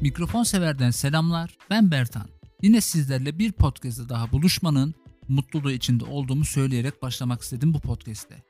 [0.00, 1.56] Mikrofon severden selamlar.
[1.70, 2.26] Ben Bertan.
[2.62, 4.94] Yine sizlerle bir podcast'te daha buluşmanın
[5.28, 8.42] mutluluğu içinde olduğumu söyleyerek başlamak istedim bu podcast'te.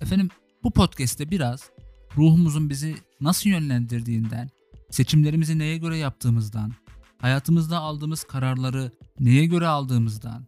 [0.00, 0.28] Efendim
[0.62, 1.70] bu podcast'te biraz
[2.16, 4.50] ruhumuzun bizi nasıl yönlendirdiğinden,
[4.90, 6.72] seçimlerimizi neye göre yaptığımızdan,
[7.18, 10.46] hayatımızda aldığımız kararları neye göre aldığımızdan,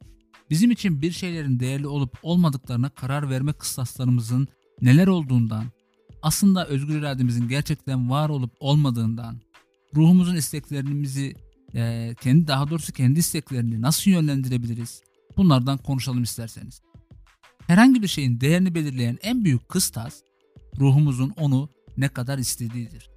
[0.51, 4.49] bizim için bir şeylerin değerli olup olmadıklarına karar verme kıstaslarımızın
[4.83, 5.65] neler olduğundan,
[6.23, 9.41] aslında özgür irademizin gerçekten var olup olmadığından,
[9.97, 11.35] ruhumuzun isteklerimizi
[11.75, 15.03] e, kendi daha doğrusu kendi isteklerini nasıl yönlendirebiliriz?
[15.37, 16.83] Bunlardan konuşalım isterseniz.
[17.67, 20.21] Herhangi bir şeyin değerini belirleyen en büyük kıstas
[20.79, 23.11] ruhumuzun onu ne kadar istediğidir.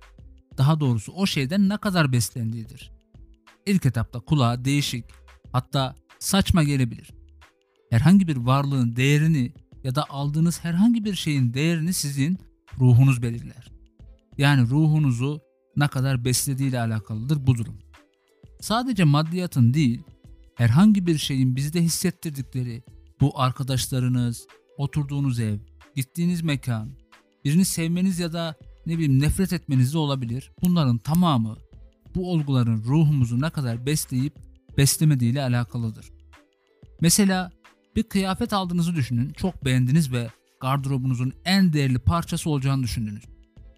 [0.58, 2.92] Daha doğrusu o şeyden ne kadar beslendiğidir.
[3.66, 5.06] İlk etapta kulağa değişik
[5.52, 7.12] hatta saçma gelebilir.
[7.90, 9.54] Herhangi bir varlığın değerini
[9.84, 12.38] ya da aldığınız herhangi bir şeyin değerini sizin
[12.80, 13.72] ruhunuz belirler.
[14.38, 15.42] Yani ruhunuzu
[15.78, 17.76] ne kadar beslediğiyle alakalıdır bu durum.
[18.62, 20.04] Sadece maddiyatın değil,
[20.56, 22.84] herhangi bir şeyin bizde hissettirdikleri
[23.22, 25.58] bu arkadaşlarınız, oturduğunuz ev,
[25.96, 26.90] gittiğiniz mekan,
[27.46, 30.52] birini sevmeniz ya da ne bileyim nefret etmeniz de olabilir.
[30.62, 31.58] Bunların tamamı
[32.16, 34.34] bu olguların ruhumuzu ne kadar besleyip
[34.78, 36.10] beslemediğiyle alakalıdır.
[37.02, 37.52] Mesela
[37.96, 40.30] bir kıyafet aldığınızı düşünün, çok beğendiniz ve
[40.62, 43.24] gardırobunuzun en değerli parçası olacağını düşündünüz.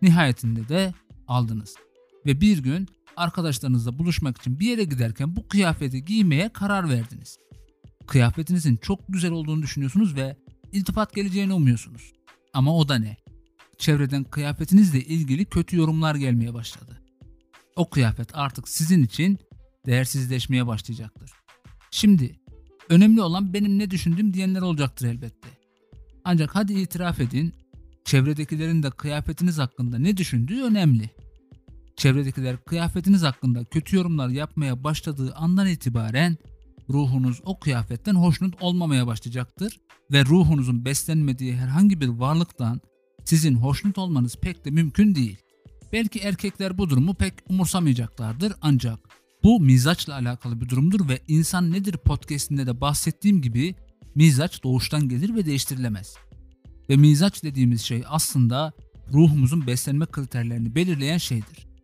[0.02, 0.94] Nihayetinde de
[1.28, 1.76] aldınız.
[2.26, 2.88] Ve bir gün
[3.18, 7.38] arkadaşlarınızla buluşmak için bir yere giderken bu kıyafeti giymeye karar verdiniz.
[8.08, 10.38] Kıyafetinizin çok güzel olduğunu düşünüyorsunuz ve
[10.72, 12.14] iltifat geleceğini umuyorsunuz.
[12.54, 13.17] Ama o da ne?
[13.78, 17.02] Çevreden kıyafetinizle ilgili kötü yorumlar gelmeye başladı.
[17.76, 19.39] O kıyafet artık sizin için
[19.86, 21.32] değersizleşmeye başlayacaktır.
[21.92, 22.39] Şimdi
[22.89, 25.50] önemli olan benim ne düşündüğüm diyenler olacaktır elbette.
[26.23, 27.54] Ancak hadi itiraf edin,
[28.06, 31.10] çevredekilerin de kıyafetiniz hakkında ne düşündüğü önemli.
[31.98, 36.38] Çevredekiler kıyafetiniz hakkında kötü yorumlar yapmaya başladığı andan itibaren
[36.90, 39.80] ruhunuz o kıyafetten hoşnut olmamaya başlayacaktır
[40.11, 42.82] ve ruhunuzun beslenmediği herhangi bir varlıktan
[43.26, 45.38] sizin hoşnut olmanız pek de mümkün değil.
[45.94, 49.00] Belki erkekler bu durumu pek umursamayacaklardır ancak
[49.44, 53.76] bu mizaçla alakalı bir durumdur ve insan nedir podcastinde de bahsettiğim gibi
[54.16, 56.16] mizaç doğuştan gelir ve değiştirilemez.
[56.89, 58.73] Ve mizaç dediğimiz şey aslında
[59.14, 61.74] ruhumuzun beslenme kriterlerini belirleyen şeydir.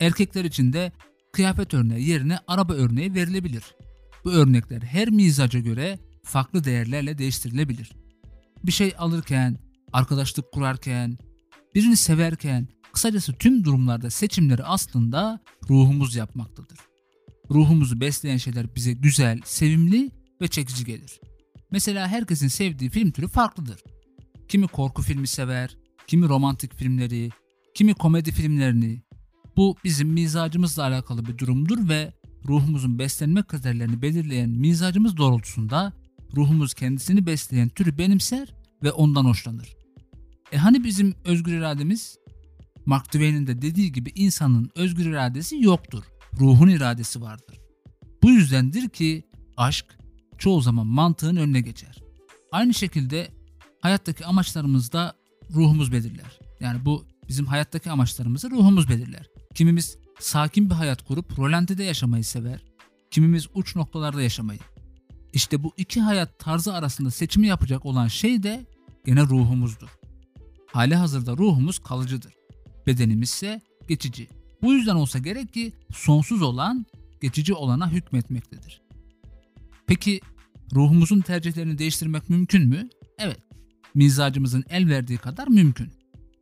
[0.00, 0.92] Erkekler için de
[1.32, 3.64] kıyafet örneği yerine araba örneği verilebilir.
[4.24, 7.92] Bu örnekler her mizaca göre farklı değerlerle değiştirilebilir.
[8.64, 9.58] Bir şey alırken,
[9.92, 11.18] arkadaşlık kurarken,
[11.74, 15.40] birini severken, kısacası tüm durumlarda seçimleri aslında
[15.70, 16.78] ruhumuz yapmaktadır.
[17.50, 21.20] Ruhumuzu besleyen şeyler bize güzel, sevimli ve çekici gelir.
[21.70, 23.80] Mesela herkesin sevdiği film türü farklıdır.
[24.48, 27.30] Kimi korku filmi sever, kimi romantik filmleri,
[27.74, 29.02] kimi komedi filmlerini.
[29.56, 32.12] Bu bizim mizacımızla alakalı bir durumdur ve
[32.48, 35.92] ruhumuzun beslenme kriterlerini belirleyen mizacımız doğrultusunda
[36.36, 39.76] ruhumuz kendisini besleyen türü benimser ve ondan hoşlanır.
[40.52, 42.18] E hani bizim özgür irademiz?
[42.86, 46.04] Mark Twain'in de dediği gibi insanın özgür iradesi yoktur.
[46.40, 47.60] Ruhun iradesi vardır.
[48.22, 49.24] Bu yüzdendir ki
[49.56, 49.86] aşk
[50.38, 51.98] çoğu zaman mantığın önüne geçer.
[52.52, 53.28] Aynı şekilde
[53.80, 55.14] hayattaki amaçlarımızda
[55.50, 56.38] ruhumuz belirler.
[56.60, 59.30] Yani bu bizim hayattaki amaçlarımızı ruhumuz belirler.
[59.60, 62.64] Kimimiz sakin bir hayat kurup rolantide yaşamayı sever.
[63.10, 64.58] Kimimiz uç noktalarda yaşamayı.
[65.32, 68.66] İşte bu iki hayat tarzı arasında seçimi yapacak olan şey de
[69.06, 69.88] gene ruhumuzdur.
[70.66, 72.34] Hali hazırda ruhumuz kalıcıdır.
[72.86, 74.28] Bedenimiz ise geçici.
[74.62, 76.86] Bu yüzden olsa gerek ki sonsuz olan
[77.20, 78.82] geçici olana hükmetmektedir.
[79.86, 80.20] Peki
[80.74, 82.88] ruhumuzun tercihlerini değiştirmek mümkün mü?
[83.18, 83.40] Evet.
[83.94, 85.92] Mizacımızın el verdiği kadar mümkün.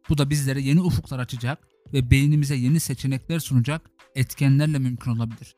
[0.08, 5.56] Bu da bizlere yeni ufuklar açacak ve beynimize yeni seçenekler sunacak etkenlerle mümkün olabilir.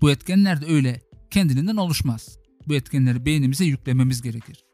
[0.00, 1.00] Bu etkenler de öyle
[1.30, 2.38] kendiliğinden oluşmaz.
[2.68, 4.64] Bu etkenleri beynimize yüklememiz gerekir.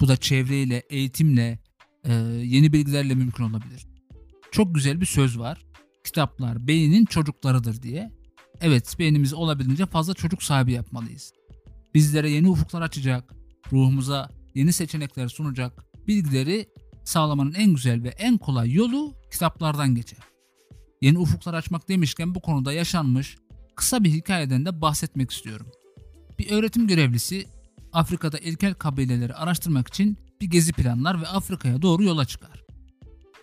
[0.00, 1.58] Bu da çevreyle, eğitimle,
[2.04, 2.12] e,
[2.44, 3.86] yeni bilgilerle mümkün olabilir.
[4.52, 5.64] Çok güzel bir söz var.
[6.04, 8.10] Kitaplar beynin çocuklarıdır diye.
[8.60, 11.32] Evet beynimizi olabildiğince fazla çocuk sahibi yapmalıyız.
[11.94, 13.34] Bizlere yeni ufuklar açacak,
[13.72, 16.68] ruhumuza yeni seçenekler sunacak bilgileri
[17.04, 20.18] sağlamanın en güzel ve en kolay yolu kitaplardan geçer.
[21.00, 23.36] Yeni ufuklar açmak demişken bu konuda yaşanmış
[23.76, 25.66] kısa bir hikayeden de bahsetmek istiyorum.
[26.38, 27.46] Bir öğretim görevlisi
[27.92, 32.64] Afrika'da ilkel kabileleri araştırmak için bir gezi planlar ve Afrika'ya doğru yola çıkar.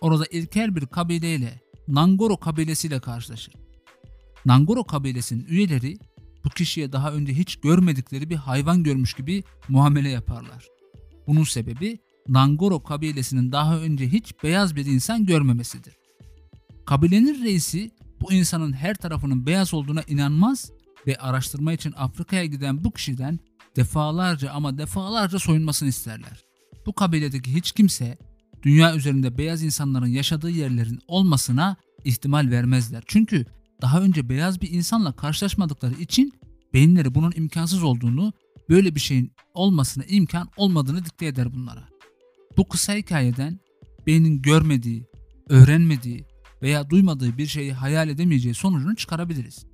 [0.00, 3.54] Orada ilkel bir kabileyle Nangoro kabilesiyle karşılaşır.
[4.46, 5.98] Nangoro kabilesinin üyeleri
[6.44, 10.66] bu kişiye daha önce hiç görmedikleri bir hayvan görmüş gibi muamele yaparlar.
[11.26, 11.98] Bunun sebebi
[12.28, 15.94] Nangoro kabilesinin daha önce hiç beyaz bir insan görmemesidir.
[16.86, 17.90] Kabilenin reisi
[18.20, 20.70] bu insanın her tarafının beyaz olduğuna inanmaz
[21.06, 23.38] ve araştırma için Afrika'ya giden bu kişiden
[23.76, 26.44] defalarca ama defalarca soyunmasını isterler.
[26.86, 28.18] Bu kabiledeki hiç kimse
[28.62, 33.02] dünya üzerinde beyaz insanların yaşadığı yerlerin olmasına ihtimal vermezler.
[33.06, 33.46] Çünkü
[33.82, 36.32] daha önce beyaz bir insanla karşılaşmadıkları için
[36.74, 38.32] beyinleri bunun imkansız olduğunu,
[38.68, 41.88] böyle bir şeyin olmasına imkan olmadığını dikte eder bunlara.
[42.56, 43.60] Bu kısa hikayeden
[44.06, 45.06] beynin görmediği,
[45.48, 49.66] öğrenmediği veya duymadığı bir şeyi hayal edemeyeceği sonucunu çıkarabiliriz.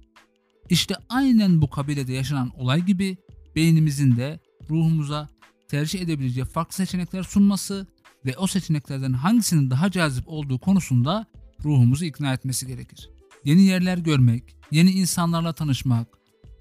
[0.70, 3.16] İşte aynen bu kabilede yaşanan olay gibi
[3.56, 4.40] beynimizin de
[4.70, 5.28] ruhumuza
[5.68, 7.86] tercih edebileceği farklı seçenekler sunması
[8.26, 11.26] ve o seçeneklerden hangisinin daha cazip olduğu konusunda
[11.64, 13.10] ruhumuzu ikna etmesi gerekir.
[13.44, 16.08] Yeni yerler görmek, yeni insanlarla tanışmak,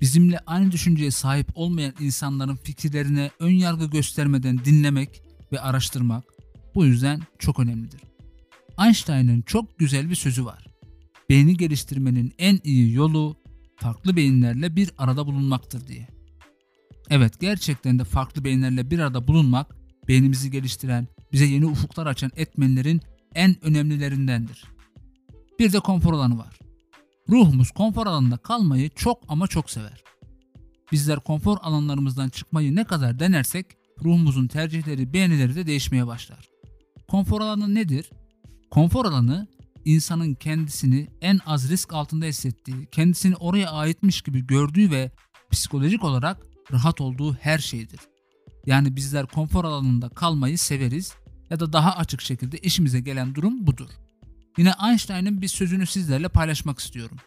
[0.01, 6.23] bizimle aynı düşünceye sahip olmayan insanların fikirlerine ön yargı göstermeden dinlemek ve araştırmak
[6.75, 8.10] bu yüzden çok önemlidir.
[8.79, 10.65] Einstein'ın çok güzel bir sözü var.
[11.29, 13.35] Beyni geliştirmenin en iyi yolu
[13.75, 16.07] farklı beyinlerle bir arada bulunmaktır diye.
[17.09, 19.75] Evet gerçekten de farklı beyinlerle bir arada bulunmak
[20.07, 23.01] beynimizi geliştiren, bize yeni ufuklar açan etmenlerin
[23.35, 24.63] en önemlilerindendir.
[25.59, 26.59] Bir de konfor alanı var.
[27.29, 30.03] Ruhumuz konfor alanında kalmayı çok ama çok sever.
[30.91, 33.65] Bizler konfor alanlarımızdan çıkmayı ne kadar denersek
[34.03, 36.49] ruhumuzun tercihleri, beğenileri de değişmeye başlar.
[37.07, 38.09] Konfor alanı nedir?
[38.71, 39.47] Konfor alanı
[39.85, 45.11] insanın kendisini en az risk altında hissettiği, kendisini oraya aitmiş gibi gördüğü ve
[45.51, 46.37] psikolojik olarak
[46.71, 47.99] rahat olduğu her şeydir.
[48.65, 51.13] Yani bizler konfor alanında kalmayı severiz
[51.49, 53.89] ya da daha açık şekilde işimize gelen durum budur.
[54.57, 57.17] Yine Einstein'ın bir sözünü sizlerle paylaşmak istiyorum.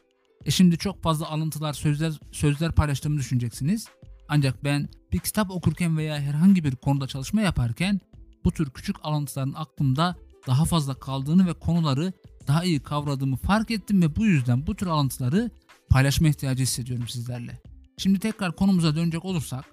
[0.45, 3.89] E şimdi çok fazla alıntılar, sözler, sözler paylaştığımı düşüneceksiniz.
[4.29, 8.01] Ancak ben bir kitap okurken veya herhangi bir konuda çalışma yaparken
[8.45, 12.13] bu tür küçük alıntıların aklımda daha fazla kaldığını ve konuları
[12.47, 15.51] daha iyi kavradığımı fark ettim ve bu yüzden bu tür alıntıları
[15.91, 17.63] paylaşma ihtiyacı hissediyorum sizlerle.
[17.99, 19.65] Şimdi tekrar konumuza dönecek olursak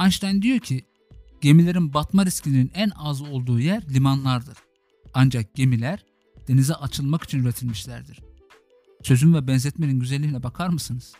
[0.00, 0.86] Einstein diyor ki
[1.40, 4.58] gemilerin batma riskinin en az olduğu yer limanlardır.
[5.14, 6.04] Ancak gemiler
[6.48, 8.20] denize açılmak için üretilmişlerdir.
[9.02, 11.12] Sözüm ve benzetmenin güzelliğine bakar mısınız?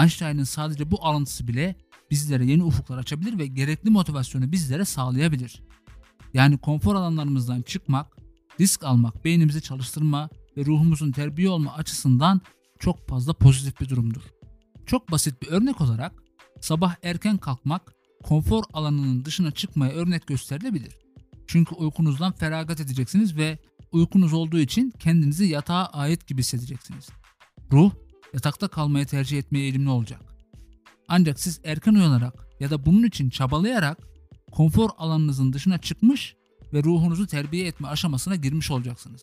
[0.00, 1.76] Einstein'ın sadece bu alıntısı bile
[2.10, 5.62] bizlere yeni ufuklar açabilir ve gerekli motivasyonu bizlere sağlayabilir.
[6.34, 8.17] Yani konfor alanlarımızdan çıkmak,
[8.60, 12.40] risk almak, beynimizi çalıştırma ve ruhumuzun terbiye olma açısından
[12.78, 14.22] çok fazla pozitif bir durumdur.
[14.86, 16.12] Çok basit bir örnek olarak
[16.60, 17.92] sabah erken kalkmak
[18.24, 20.96] konfor alanının dışına çıkmaya örnek gösterilebilir.
[21.46, 23.58] Çünkü uykunuzdan feragat edeceksiniz ve
[23.92, 27.08] uykunuz olduğu için kendinizi yatağa ait gibi hissedeceksiniz.
[27.72, 27.92] Ruh
[28.34, 30.20] yatakta kalmayı tercih etmeye eğilimli olacak.
[31.08, 33.98] Ancak siz erken uyanarak ya da bunun için çabalayarak
[34.52, 36.36] konfor alanınızın dışına çıkmış
[36.72, 39.22] ve ruhunuzu terbiye etme aşamasına girmiş olacaksınız.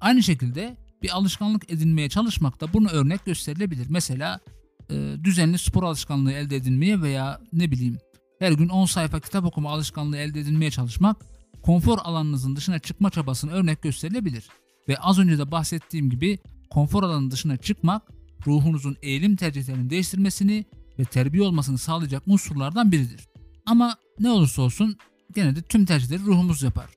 [0.00, 3.86] Aynı şekilde bir alışkanlık edinmeye çalışmak da bunu örnek gösterilebilir.
[3.90, 4.40] Mesela
[4.90, 7.98] e, düzenli spor alışkanlığı elde edinmeye veya ne bileyim
[8.38, 11.16] her gün 10 sayfa kitap okuma alışkanlığı elde edinmeye çalışmak
[11.62, 14.48] konfor alanınızın dışına çıkma çabasını örnek gösterilebilir.
[14.88, 16.38] Ve az önce de bahsettiğim gibi
[16.70, 18.02] konfor alanının dışına çıkmak
[18.46, 20.64] ruhunuzun eğilim tercihlerini değiştirmesini
[20.98, 23.28] ve terbiye olmasını sağlayacak unsurlardan biridir.
[23.66, 24.96] Ama ne olursa olsun
[25.34, 26.90] gene de tüm tercihleri ruhumuz yapar.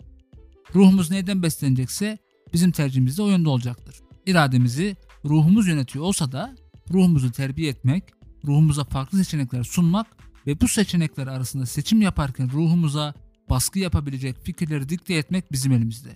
[0.76, 2.18] Ruhumuz neyden beslenecekse
[2.54, 3.96] bizim tercihimiz de o yönde olacaktır.
[4.26, 6.56] İrademizi ruhumuz yönetiyor olsa da
[6.94, 8.04] ruhumuzu terbiye etmek,
[8.46, 10.08] ruhumuza farklı seçenekler sunmak
[10.48, 13.14] ve bu seçenekler arasında seçim yaparken ruhumuza
[13.50, 16.10] baskı yapabilecek fikirleri dikte etmek bizim elimizde.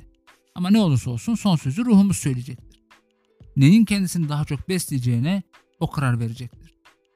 [0.56, 2.82] Ama ne olursa olsun son sözü ruhumuz söyleyecektir.
[3.56, 5.44] Neyin kendisini daha çok besleyeceğine
[5.80, 6.74] o karar verecektir.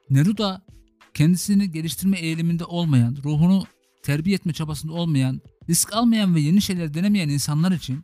[0.09, 0.65] Neruda
[1.13, 3.63] kendisini geliştirme eğiliminde olmayan, ruhunu
[4.05, 8.01] terbiye etme çabasında olmayan, risk almayan ve yeni şeyler denemeyen insanlar için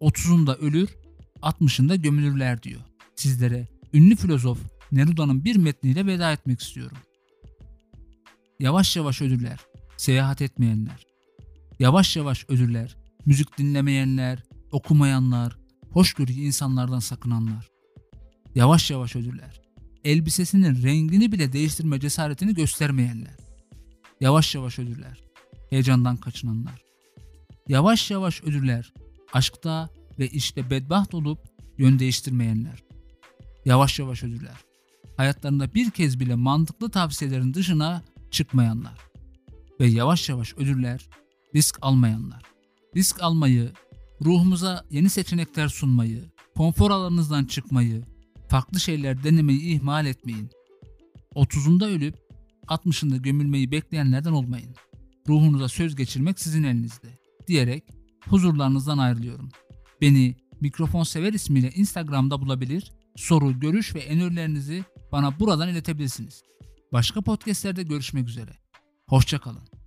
[0.00, 0.88] 30'unda ölür,
[1.42, 2.80] 60'ında gömülürler diyor.
[3.16, 4.58] Sizlere ünlü filozof
[4.92, 6.96] Neruda'nın bir metniyle veda etmek istiyorum.
[8.60, 9.60] Yavaş yavaş ölürler,
[9.96, 11.06] seyahat etmeyenler.
[11.78, 15.56] Yavaş yavaş ölürler, müzik dinlemeyenler, okumayanlar,
[15.90, 17.68] hoşgörülü insanlardan sakınanlar.
[18.54, 19.60] Yavaş yavaş ölürler.
[20.04, 23.36] Elbisesinin rengini bile değiştirme cesaretini göstermeyenler.
[24.20, 25.31] Yavaş yavaş ölürler.
[25.72, 26.84] Heyecandan kaçınanlar.
[27.68, 28.92] Yavaş yavaş ölürler.
[29.32, 31.38] Aşkta ve işte bedbaht olup
[31.78, 32.84] yön değiştirmeyenler.
[33.64, 34.56] Yavaş yavaş ölürler.
[35.16, 38.98] Hayatlarında bir kez bile mantıklı tavsiyelerin dışına çıkmayanlar.
[39.80, 41.08] Ve yavaş yavaş ölürler
[41.54, 42.42] risk almayanlar.
[42.96, 43.72] Risk almayı,
[44.24, 48.04] ruhumuza yeni seçenekler sunmayı, konfor alanınızdan çıkmayı,
[48.48, 50.50] farklı şeyler denemeyi ihmal etmeyin.
[51.34, 52.16] 30'unda ölüp
[52.66, 54.74] 60'ında gömülmeyi bekleyenlerden olmayın.
[55.28, 57.84] Ruhunuza söz geçirmek sizin elinizde diyerek
[58.28, 59.48] huzurlarınızdan ayrılıyorum.
[60.00, 66.42] Beni Mikrofon Sever ismiyle Instagram'da bulabilir soru, görüş ve önerilerinizi bana buradan iletebilirsiniz.
[66.92, 68.50] Başka podcastlerde görüşmek üzere.
[69.06, 69.81] Hoşçakalın.